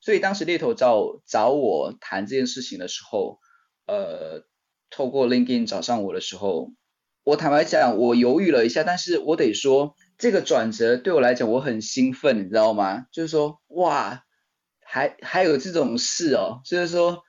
[0.00, 3.38] 所以当时猎头找找我谈这件事情的时候，
[3.86, 4.46] 呃，
[4.88, 6.72] 透过 LinkedIn 找上我的时候，
[7.24, 9.94] 我坦白讲，我犹豫了一下，但是我得说。
[10.18, 13.04] 这个转折对我来讲，我很兴奋，你知道吗？
[13.12, 14.24] 就是说，哇，
[14.80, 17.22] 还还有这种事哦，就是说，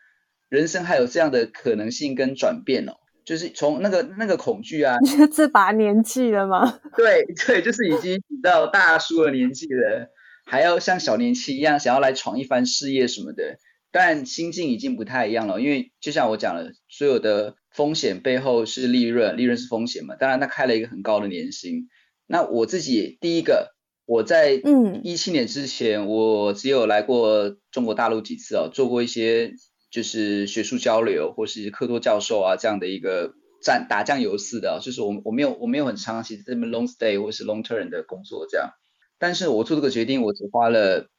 [0.47, 2.93] 人生还有这样的可能性跟转变哦，
[3.27, 6.79] 就是从那个那个恐惧啊，你是这把年纪了吗？
[6.95, 10.09] 对 对，就是已经到大叔的年纪了，
[10.45, 13.57] 还要像小年轻一样想要来闯一番事业什么的。
[13.91, 20.15] 但心境已经不太一样了，因为就像我讲了，所有的风险背后是利润，利润是风险嘛。
[20.15, 21.89] 当然，他开了一个很高的年薪。
[22.27, 29.53] 那我自己第一个，我在嗯一七年之前，嗯、我只有来过中国大陆几次哦，做过一些
[29.89, 38.71] 就是学术交流或是课座教授啊这样的一个战打酱油似的、就是我我没有我没有很长期这么 long stay 或是 long term 的工作这样。
[39.17, 41.10] 但是我做这个决定，我只花了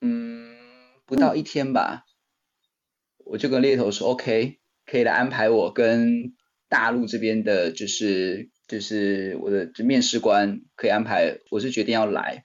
[0.00, 0.46] 嗯。
[1.06, 2.04] 不到一天吧，
[3.24, 6.34] 我就跟猎头说，OK，可以来安排我跟
[6.68, 12.44] 大陆这边的，就是就是我的就面试官可以安排，我是决定要来。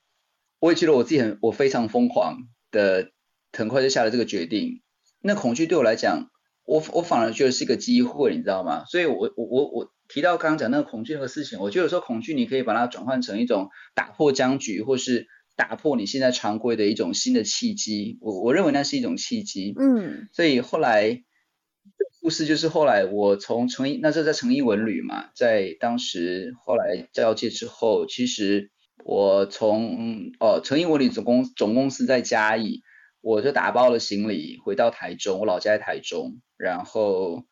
[0.59, 2.37] 我也觉得我自己很，我非常疯狂
[2.71, 3.11] 的，
[3.51, 4.81] 很快就下了这个决定。
[5.23, 6.29] 那恐惧对我来讲，
[6.65, 8.83] 我我反而觉得是一个机会，你知道吗？
[8.85, 15.25] 所以我我我我提到刚刚讲那个恐惧那个事情，我觉得有时候恐惧你可以把它转换成一种打破僵局，或是。
[15.55, 19.75] 打破你现在常规的一种新的契机，我我认为那是一种契机。
[19.79, 21.21] 嗯，所以后来
[22.23, 28.71] 故事就是后来我从成毅，那时候在成毅文旅嘛，在当时后来交接之后，其实
[29.05, 32.81] 我从哦成毅文旅总公总公司在嘉义，
[33.23, 37.45] 我就打包了行李回到台中，我老家在台中，然后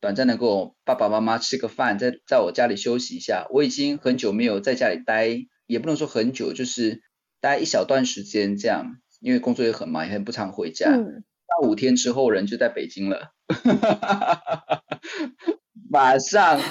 [0.00, 3.46] 短暂的跟我爸爸妈妈吃个饭，在在我家里休息一下。
[3.50, 7.02] 我已经很久没有在家里待，也不能说很久，就是。
[7.42, 10.90] 待一小段时间这样，因为工作也很忙，也很不常回家。
[10.90, 13.32] 嗯，那五天之后人就在北京了，
[15.88, 16.64] 马上 立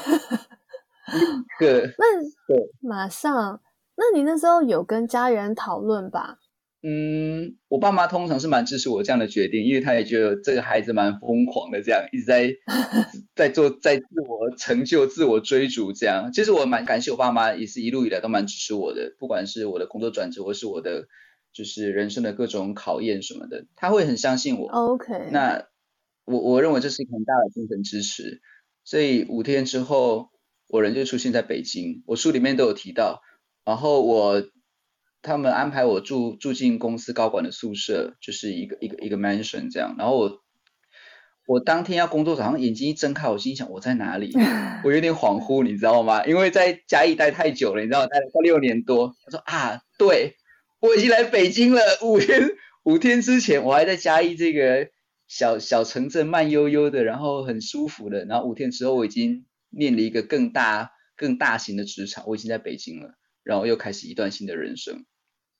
[1.57, 1.89] 刻。
[1.97, 3.59] 那对，马上。
[3.95, 6.37] 那你那时候有跟家人讨论吧？
[6.81, 12.53] 嗯，我爸妈通常是蛮支持我这样的决定，因为他也觉得这个孩子蛮疯狂的，这样一直在
[13.35, 16.31] 在做，在自我成就、自我追逐这样。
[16.31, 21.07] 其实我蛮感谢我爸妈，也是一路以来都蛮支持我的，不管是我的工作转折，或是我的
[21.51, 24.69] 就是人生的各种考验什么的，他会很相信我。
[24.69, 25.65] OK，那
[26.23, 28.41] 我我认为这是一个很大的精神支持。
[28.85, 30.29] 所以五天之后，
[30.69, 33.21] 我人就出现在北京，我书里面都有提到，
[33.65, 34.41] 然后我。
[35.21, 39.95] 他们安排我住住进公司高管的宿舍，就是一个一个一个 mansion 这样。
[39.97, 40.41] 然后我
[41.45, 44.31] 我当天要工作，早上眼睛一睁开，我心想我在哪里？
[44.85, 46.25] 我有点恍惚，你知道吗？
[46.25, 49.13] 因为在嘉义待太久了，你知道，待了快六年多。
[49.25, 50.35] 他说啊，对，
[50.79, 51.81] 我已经来北京了。
[52.01, 52.51] 五天
[52.83, 54.89] 五天之前，我还在嘉义这个
[55.27, 58.23] 小小城镇慢悠悠的，然后很舒服的。
[58.23, 63.15] 然后五天之后，我已经面临一个更大更大型的职场，我已经在北京了。
[63.41, 65.05] 然后又开始一段新的人生，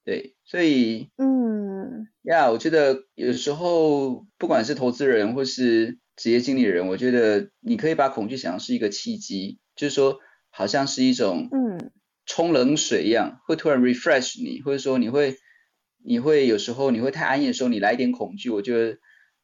[0.09, 10.17] 对，所以，嗯，呀，yeah, 我觉得有时候不管是投资人或是职业经理人，我觉得你可以把恐惧想象是一个契机，就是说，
[10.49, 11.91] 好像是一种，嗯，
[12.25, 15.35] 冲冷水一样，会突然 refresh 你，或者说你会，
[16.03, 18.97] 你会有时候你会太安逸的时候，你来一点恐惧，我觉得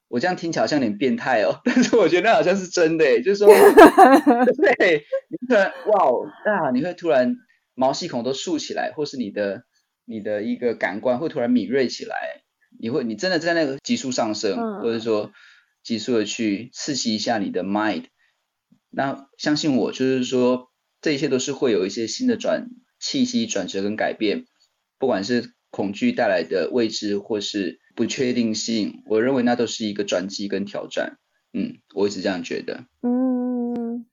[0.07, 3.47] 我这样听起来好像有点变态哦， 但是我觉得那好像是真的，就是说，
[4.79, 7.35] 对，你突然哇哦啊，你会突然。
[7.77, 9.65] 毛细孔都竖起来，或是你的
[10.05, 12.15] 你的一个感官会突然敏锐起来，
[12.79, 15.31] 你会你真的在那个急速上升，嗯、或者说
[15.83, 18.05] 急速的去刺激一下你的 mind。
[18.89, 20.69] 那相信我，就是说
[21.01, 22.67] 这一切都是会有一些新的转
[22.99, 24.45] 气息、转折跟改变，
[24.97, 31.17] 不管是恐惧带来的未知或是不确定性，我认为那都是一个转机跟挑战。
[31.51, 32.85] 嗯，我一直这样觉得。
[33.01, 34.05] 嗯。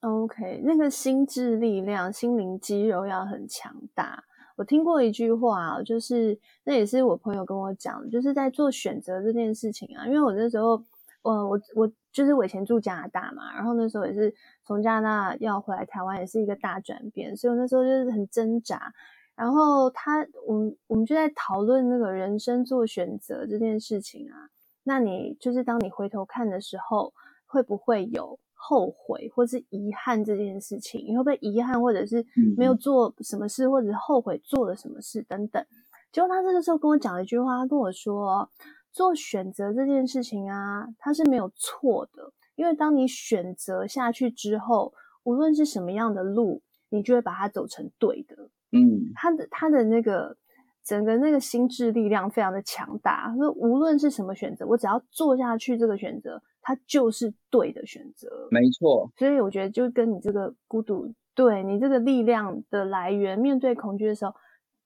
[0.00, 4.24] OK，那个心智力量、心灵肌肉要很强大。
[4.56, 10.06] 我听过一句话，就是那也是我朋友跟我讲，就是在做选择这件事情啊。
[10.06, 10.82] 因为我那时候，
[11.22, 18.92] 我我我就是我以前住加拿大嘛，然后那时候也是从加拿大要回来台湾，也是一个大转变，所以我那时候就是很挣扎。
[19.34, 24.48] 然后他，我们我们就在讨论那个人生做选择这件事情啊。
[24.84, 27.12] 那你就是当你回头看的时候，
[27.44, 28.38] 会不会有？
[28.58, 32.24] 后悔或是遗憾这件事情，你会不会遗憾，或者是
[32.56, 35.64] 没有做什么事，或者是后悔做了什么事等等？
[36.10, 38.50] 结果他这个时候跟我讲了一句话，他跟我说
[38.90, 44.94] ：“做选择这件事情啊，它是没有错的，因为当你选择下去之后，
[45.24, 50.36] 无论是什么样的路，你就会把它走成对的。”嗯，他的他的那个
[50.82, 56.42] 整个那个心智力量非常的强大，他说无论是什么选择，我只要做下去这个选择。
[56.68, 59.12] 它就是对的选择，没错。
[59.16, 64.34] 所以我觉得，就跟你这个孤独，对你这个力量的来源，面对恐惧的时候，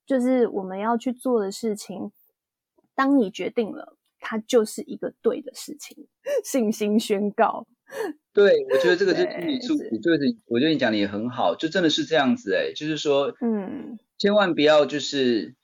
[0.04, 2.12] 就是我们要去做的事情。
[2.94, 6.06] 当你决定了，它就是一个对的事情，
[6.44, 7.66] 信心宣告。
[8.34, 15.54] 对，我觉得这个 就是你出，就是我觉得你讲的也很好，就真的是这样子哎，就是说，嗯，千万不要就是。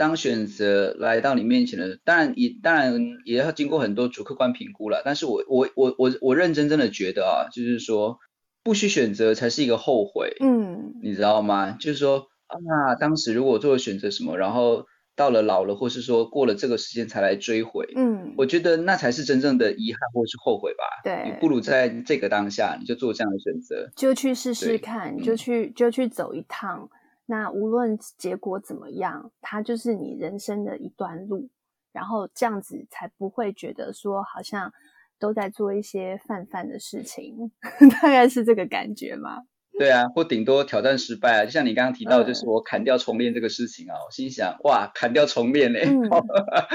[0.00, 5.02] 当选择来到你面前的，当然也当然也要经过很多主客观评估了。
[5.04, 8.18] 但是我我我我我认真真的觉得啊，就是说
[8.64, 11.72] 不需选择才是一个后悔，嗯，你知道吗？
[11.72, 20.84] 就是说啊，当时如果做了选择什么，然后到了老了，或是说过了这个时间才来追悔，嗯，我觉得那才是真正的遗憾或是后悔吧。
[21.04, 26.88] 对，你不如在这个当下你就做这样的选择，就去试试看，就去、嗯、就去走一趟。
[27.30, 31.48] 那无论结果怎么样，它就是你人生的一段路，
[31.92, 34.72] 然后这样子才不会觉得说好像
[35.20, 37.52] 都在做一些泛泛的事情，
[38.02, 39.44] 大概是这个感觉吗？
[39.78, 46.10] 对啊，或顶多挑战失败啊，就像你刚刚提到，就是我砍掉重练这个事情啊，嗯、我心想哇，砍掉重练嘞，嗯、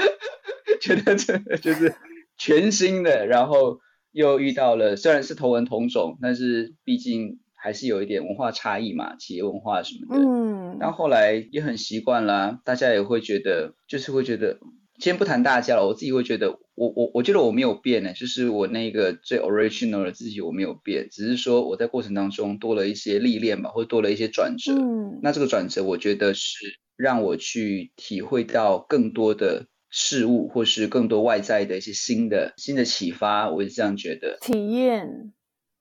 [0.80, 1.94] 觉得这就是
[2.38, 3.80] 全新的，然后
[4.10, 7.40] 又遇到了，虽然是同文同种，但是毕竟。
[7.66, 10.22] 还是有一点文化差异嘛，企业文化什么的。
[10.22, 14.60] 嗯，但后来也很习惯啦，大家也会觉得，就是会觉得，
[15.00, 24.72] 先不谈大家了，我自己会觉得，我我我觉得我没有变呢，就是我那个最 original 的自己我没有变，只是说我在过程当中多了一些历练吧，或多了一些转折。
[24.72, 34.38] 嗯，那这个转折，我觉得是让我去体会到更多的事物，或是更多外在的一些新的新的启发，我是这样觉得。
[34.40, 35.32] 体验。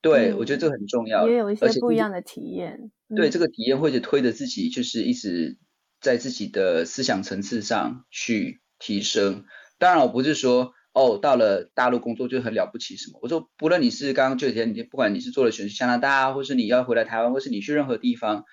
[0.05, 2.91] 对，嗯、我觉得这个很重要，也有一些不一样的体验。
[3.15, 5.57] 对，这个体验或者推着自己，就是一直
[5.99, 9.45] 在自己的思想层次上去提升。
[9.79, 13.19] 当然，我不是说哦，到了大陆工作就很了不起什么。
[13.23, 18.45] 我说，不论你是刚刚这几天，你不管你是做了选去加拿大，或是你要回来台湾，或是你去任何地方，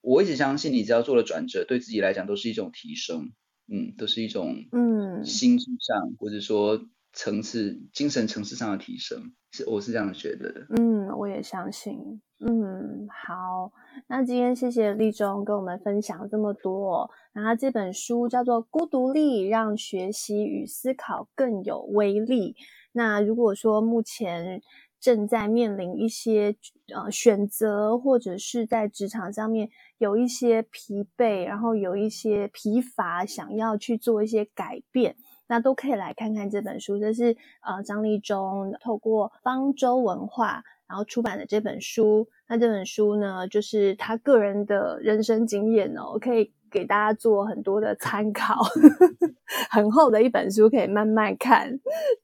[0.00, 3.32] 我一直相信，你只要做了转折，对自己来讲都是一种提升。
[3.68, 9.32] 嗯，都是一种嗯心智上，嗯、或者说层次、精神层次上的提升。
[9.50, 10.66] 是，我是这样觉得的。
[10.76, 12.22] 嗯，我也相信。
[12.40, 13.70] 嗯，好，
[14.08, 17.10] 那今天谢谢立中跟我们分享这么多。
[17.32, 22.52] 然后这本书叫做《孤独力让学习与思考更有威力》。
[22.92, 24.62] 那如果说目前
[24.98, 26.56] 正在面临一些
[26.94, 35.16] 呃选择，或者是在职场上面有一些疲惫，然后有一些疲乏，想要去做一些改变。
[35.52, 42.26] 那都可以来看看这本书，这是呃张立忠透过方舟文化然后出版的这本书。
[42.48, 48.64] 那这本书呢，就是他个人的人生经验哦，可以给大家做很多的参考。
[49.68, 51.78] 很厚的一本书，可以慢慢看。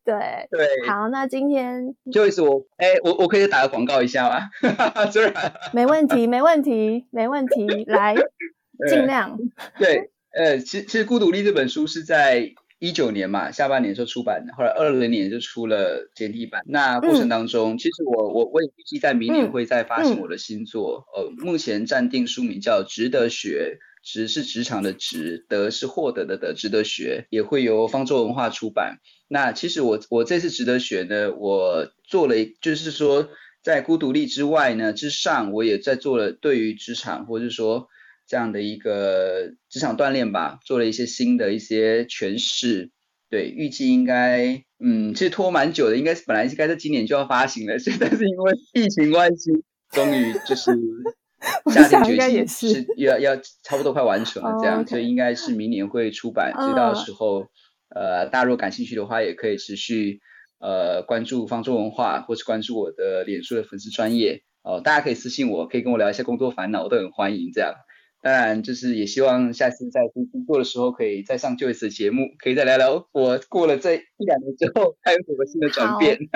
[0.07, 4.49] 对对，好，那今天就意思我哎，我我可以打个广告一下吗？
[5.75, 8.15] 没问题，没问题，没问题，来
[8.89, 9.39] 尽量。
[9.79, 12.55] 对，呃，其实其实《孤独力》这本书是在。
[12.81, 16.63] 一九年嘛，下半年就出版，后来二零年就出了简体版。
[16.67, 21.05] 那过程当中，嗯、其实我我我也预计在明年会再发行我的新作。
[21.17, 28.99] 嗯、呃，目前暂定书名叫《值得学》，值是职场的值，得是获得的得，值得学，也会由方舟文化出版。
[29.27, 33.29] 那其实我我这次值得学呢，我做了，就是说
[33.61, 37.89] 在孤独力之外呢之上，我也在做了对于职场，或者说。
[38.29, 42.91] 这样的一个职场锻炼吧，做了一些新的一些诠释。
[43.31, 49.51] 对，预计应该，嗯，其实拖蛮久的，应该是本来应该在今年就要发行了，现在是因为疫情关系，
[49.91, 50.73] 终于就是
[51.71, 54.89] 下定决心是要要差不多快完成了这样，oh.
[54.89, 56.55] 所以应该是明年会出版。
[56.55, 57.47] 所以到时候，
[57.95, 60.21] 呃，大家如果感兴趣的话，也可以持续
[60.59, 67.75] 呃关注方舟文化，或是关注我的脸书的粉丝专业哦、呃，大家可以私信我，可以跟我聊一下工作烦恼，我都很欢迎这样。
[68.21, 76.19] 当然，就是也希望下次在工作的时候，可以再上 Joyce 的节目，可以再聊聊我过了这一两年之后，还有什么新的转变。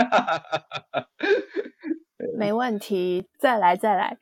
[2.39, 4.17] 没问题，再来再来。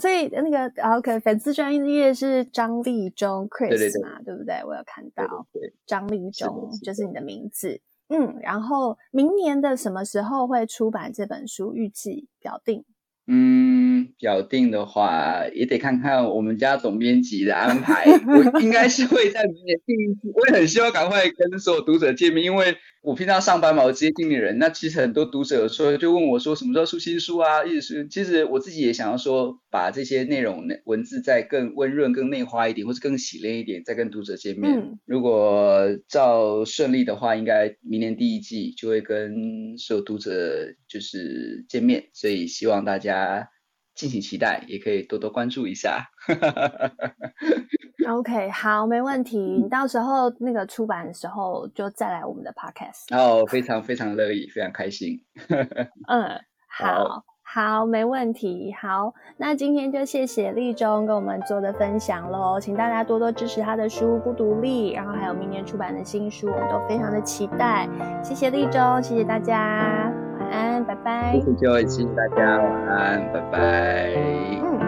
[0.00, 4.62] 所以那个 OK，粉丝专业是张立中 Chris 嘛，对，不对？
[4.64, 5.46] 我有看到，
[5.86, 7.82] 张立中就是你的名字。
[8.08, 11.74] 嗯，然后明年的什么时候会出版这本书？
[11.74, 12.84] 预计表定。
[13.26, 18.04] 嗯，表定的话也得看看我们家总编辑的安排。
[18.04, 24.58] 我应该是会在明年第一次，我也很希望赶快跟所有读者见面，因为我平常上班嘛，我直接经理人。
[24.58, 27.64] 那其实很多读者有时候就问我说，什么时候出新书啊？
[27.64, 34.70] 意思是，其实我自己也想要说，把这些内容文字再更温润、更内化一点，或者更洗练一点，再跟读者见面。
[34.74, 43.48] 嗯、如果照顺利的话，应该明年第一季就会跟所有读者就是见面，所以希望大家
[43.96, 46.06] 敬请期待，也可以多多关注一下。
[48.08, 49.38] OK，好，没问题。
[49.38, 53.12] 你到时候那个出版的时候就再来我们的 Podcast。
[53.12, 55.20] 哦，非常非常乐意，非常开心。
[56.06, 58.74] 嗯，好好，没问题。
[58.78, 67.88] 好，那今天就谢谢立中跟我们做的分享喽，请大家多多支持他的书《不独立》，然后还有明年出版的新书，我们都非常的期待。
[68.24, 70.12] 谢谢立中，谢谢大家。
[70.44, 71.32] 晚安拜拜。
[71.32, 74.83] 谢谢各位谢谢大家晚安拜拜。